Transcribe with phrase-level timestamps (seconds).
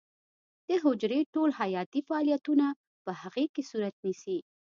[0.67, 2.65] د حجرې ټول حیاتي فعالیتونه
[3.03, 4.37] په هغې کې صورت نیسي.